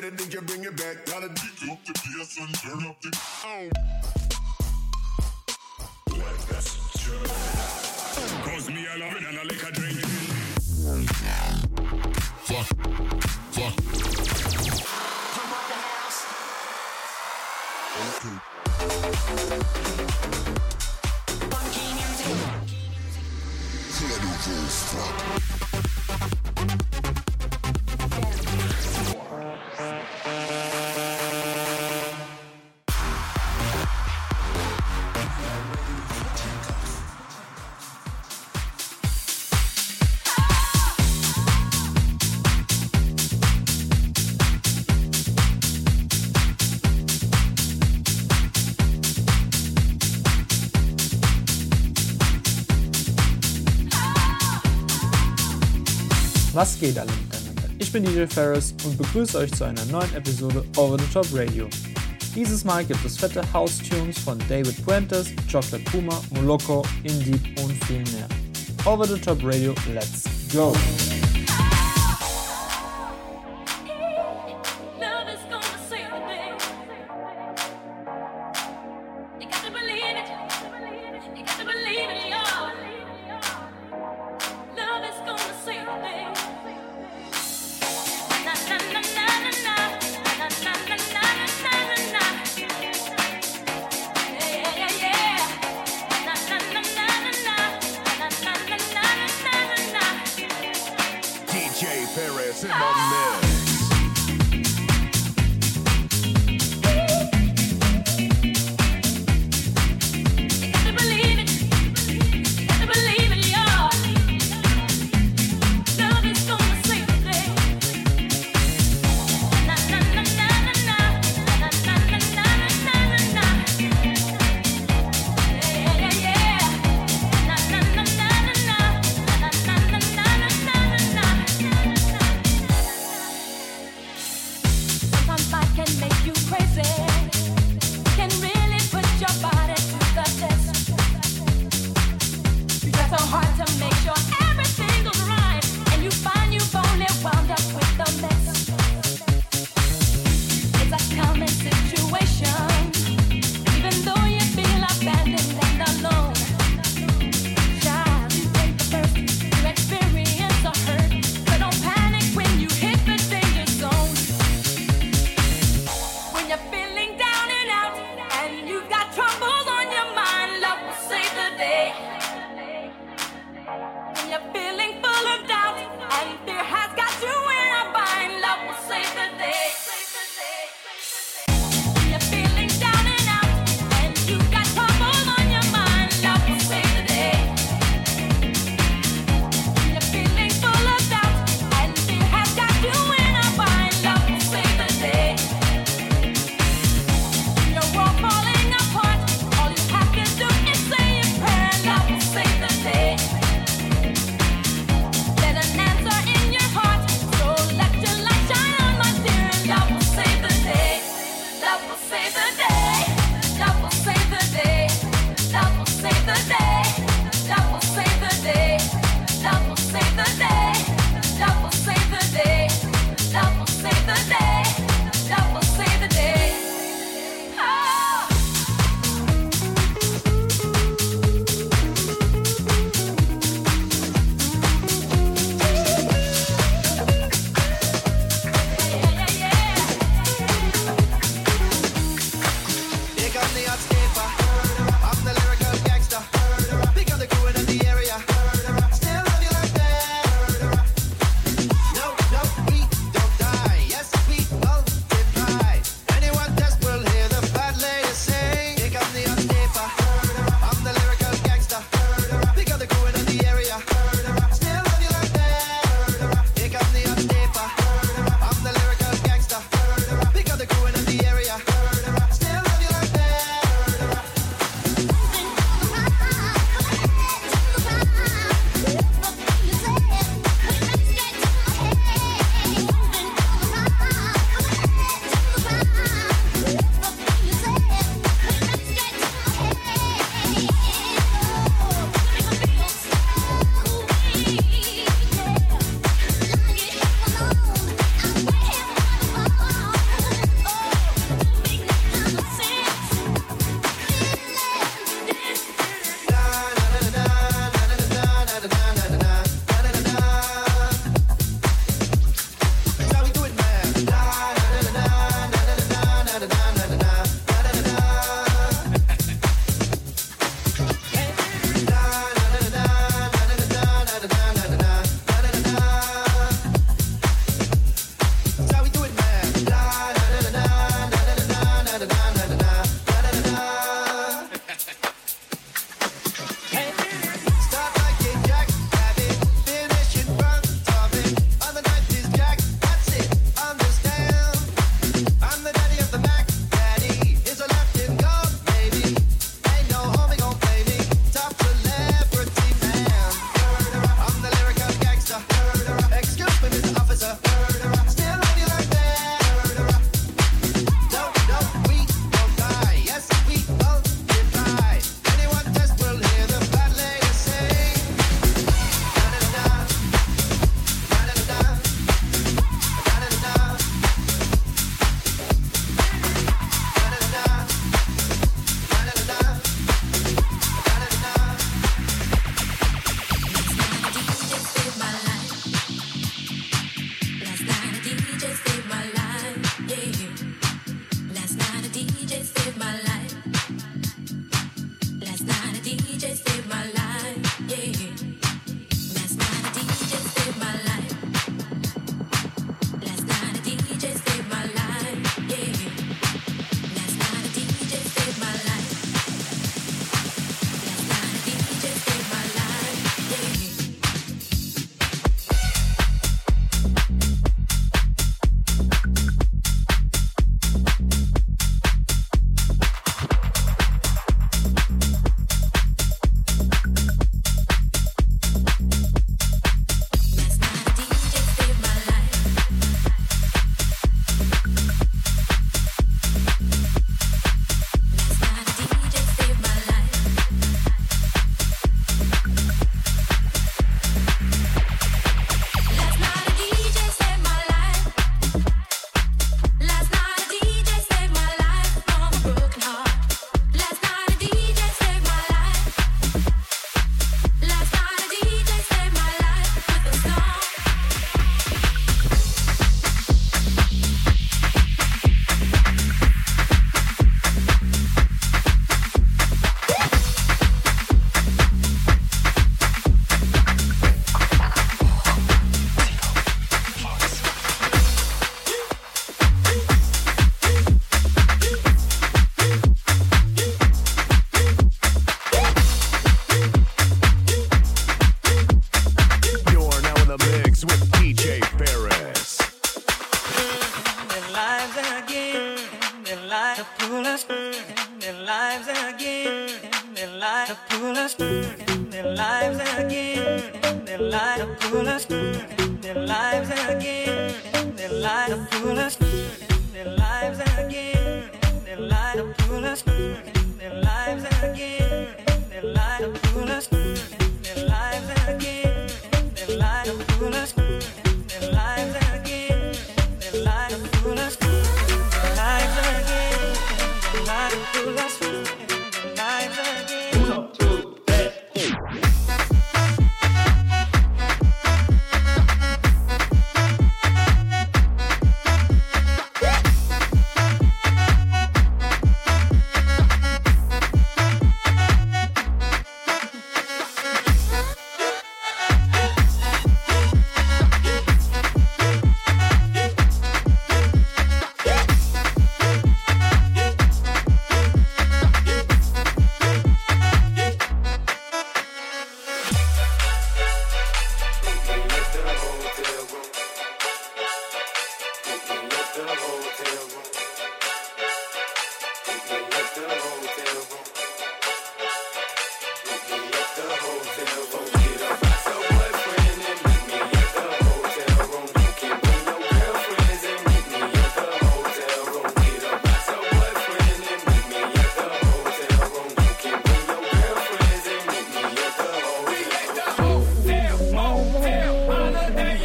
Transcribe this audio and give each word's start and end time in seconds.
let 0.00 0.12
it 0.12 0.18
DJ 0.18 0.46
bring 0.46 0.64
it 0.64 0.76
back. 0.76 1.04
Gotta 1.06 1.26
up 1.26 1.84
the 1.84 1.92
bass 1.92 2.38
and 2.38 2.54
turn 2.54 2.86
up 2.86 3.00
the. 3.02 3.10
Oh. 3.44 3.68
Cause 8.44 8.68
me 8.68 8.86
I 8.88 8.96
love 8.96 9.16
it 9.16 9.22
and 9.28 9.38
I 9.38 9.42
like 9.42 9.62
a 9.62 9.72
drink. 9.72 9.98
Fuck. 12.46 12.66
Fuck. 13.52 13.74
Okay. 25.40 25.49
Was 56.52 56.80
geht 56.80 56.98
alle 56.98 57.12
miteinander? 57.12 57.62
Ich 57.78 57.92
bin 57.92 58.04
DJ 58.04 58.26
Ferris 58.26 58.74
und 58.84 58.98
begrüße 58.98 59.38
euch 59.38 59.52
zu 59.52 59.64
einer 59.64 59.84
neuen 59.84 60.12
Episode 60.16 60.64
Over 60.76 60.98
the 60.98 61.04
Top 61.12 61.26
Radio. 61.32 61.68
Dieses 62.34 62.64
Mal 62.64 62.84
gibt 62.84 63.04
es 63.04 63.16
fette 63.16 63.40
House-Tunes 63.52 64.18
von 64.18 64.36
David 64.48 64.84
Puentes, 64.84 65.28
Chocolate 65.50 65.84
Puma, 65.90 66.20
Moloko, 66.30 66.84
Indie 67.04 67.40
und 67.62 67.72
viel 67.84 68.02
mehr. 68.12 68.28
Over 68.84 69.06
the 69.06 69.20
Top 69.20 69.38
Radio, 69.44 69.74
let's 69.94 70.24
go! 70.52 70.72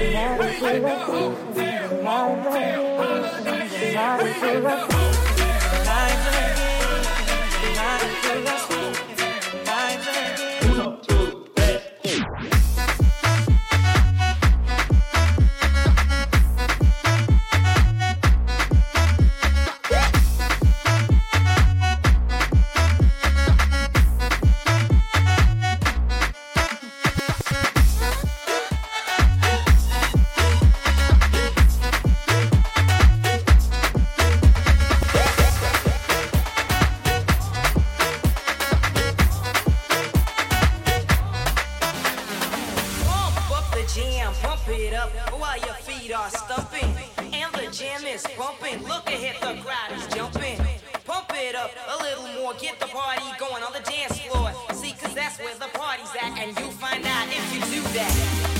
Now 0.00 0.38
we 0.38 0.46
feel 0.54 0.80
like 0.80 1.08
we, 1.08 1.20
now 2.02 2.34
we 2.34 2.42
feel 2.42 2.96
like 2.96 3.70
we, 3.70 3.92
now 3.92 4.22
we 4.22 4.32
feel 4.32 4.60
like 4.60 4.88
we. 4.88 4.99
More, 52.50 52.60
get 52.60 52.78
the 52.80 52.86
party 52.86 53.24
going 53.38 53.62
on 53.62 53.72
the 53.72 53.80
dance 53.80 54.18
floor. 54.20 54.52
See, 54.74 54.92
cause 54.92 55.14
that's 55.14 55.38
where 55.38 55.54
the 55.54 55.68
party's 55.78 56.10
at, 56.20 56.38
and 56.38 56.58
you'll 56.58 56.70
find 56.70 57.04
out 57.04 57.28
if 57.28 57.54
you 57.54 57.60
do 57.60 57.82
that. 57.94 58.59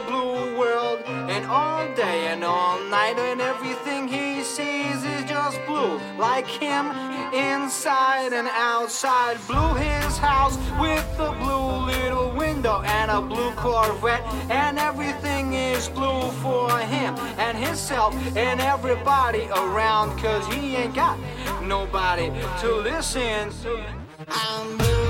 blue 0.00 0.58
world. 0.58 1.00
And 1.06 1.44
all 1.46 1.86
day 1.94 2.28
and 2.28 2.44
all 2.44 2.78
night, 2.84 3.18
and 3.18 3.40
everything 3.40 4.08
he 4.08 4.42
sees 4.42 5.04
is 5.04 5.24
just 5.24 5.58
blue. 5.66 5.98
Like 6.18 6.46
him, 6.46 6.86
inside 7.32 8.32
and 8.32 8.48
outside. 8.48 9.38
Blue 9.46 9.74
his 9.74 10.18
house 10.18 10.56
with 10.80 11.06
a 11.18 11.32
blue 11.32 11.86
little 11.86 12.30
window 12.36 12.82
and 12.82 13.10
a 13.10 13.20
blue 13.20 13.50
Corvette. 13.52 14.22
And 14.50 14.78
everything 14.78 15.52
is 15.52 15.88
blue 15.88 16.30
for 16.42 16.70
him 16.78 17.14
and 17.38 17.56
himself 17.56 18.14
and 18.36 18.60
everybody 18.60 19.48
around. 19.48 20.18
Cause 20.18 20.46
he 20.52 20.76
ain't 20.76 20.94
got 20.94 21.18
nobody 21.62 22.30
to 22.60 22.74
listen 22.76 23.50
to. 23.62 23.84
I'm 24.28 24.76
blue, 24.78 25.05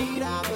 Ba 0.00 0.49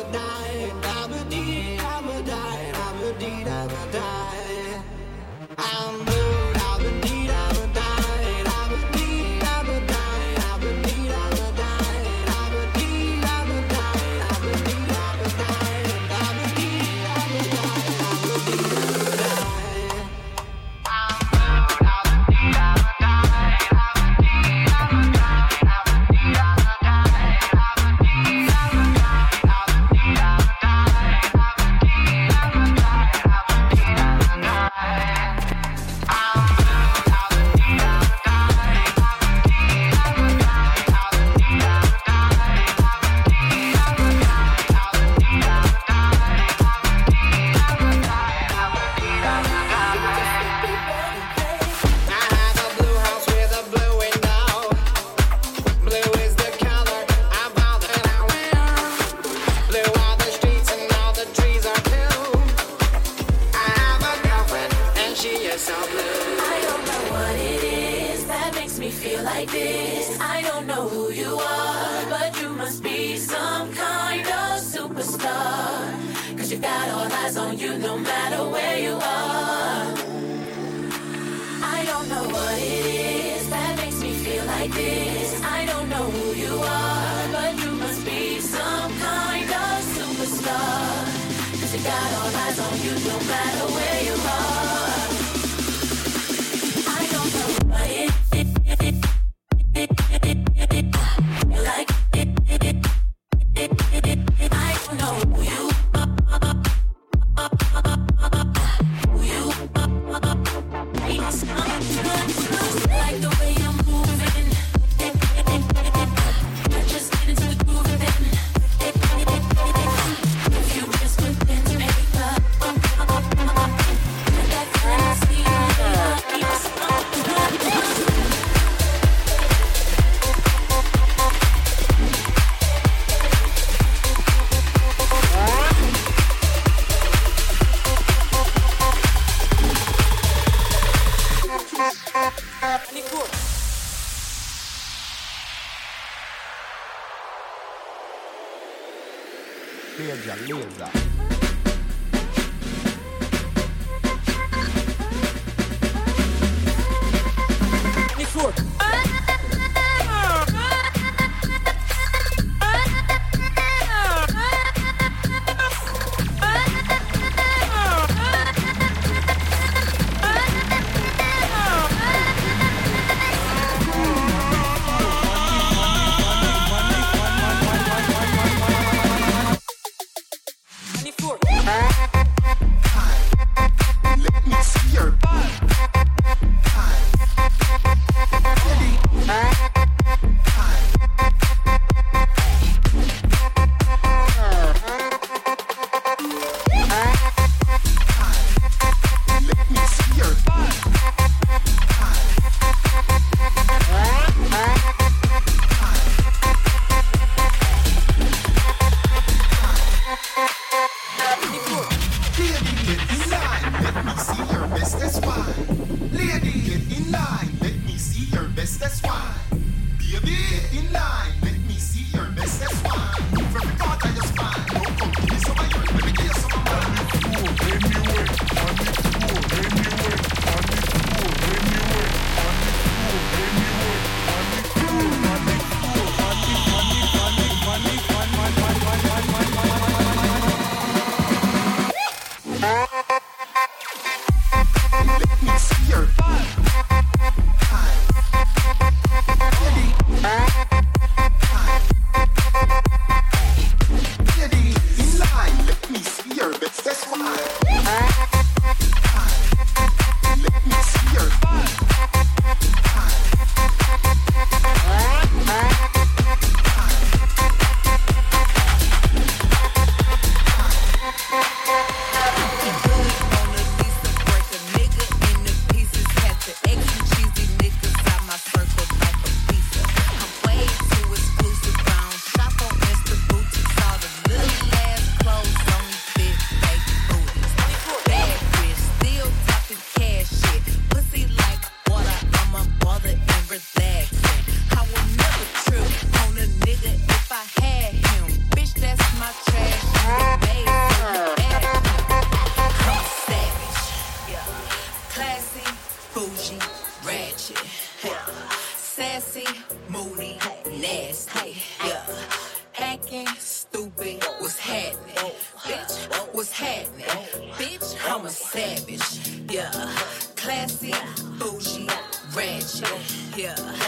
yeah. 323.36 323.83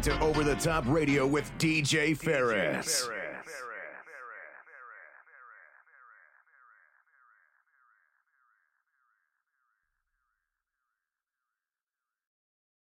Listening 0.00 0.18
to 0.18 0.24
Over 0.24 0.44
the 0.44 0.54
Top 0.56 0.84
Radio 0.86 1.26
with 1.26 1.50
DJ 1.58 2.16
Ferris. 2.16 3.08